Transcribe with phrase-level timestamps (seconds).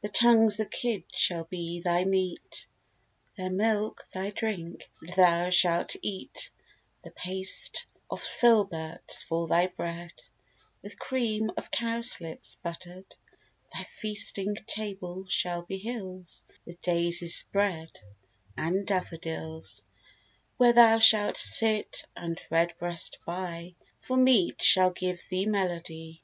[0.00, 2.68] The tongues of kids shall be thy meat;
[3.36, 6.52] Their milk thy drink; and thou shalt eat
[7.02, 10.12] The paste of filberts for thy bread
[10.84, 13.16] With cream of cowslips buttered:
[13.74, 17.90] Thy feasting table shall be hills With daisies spread,
[18.56, 19.82] and daffadils;
[20.58, 26.22] Where thou shalt sit, and Red breast by, For meat, shall give thee melody.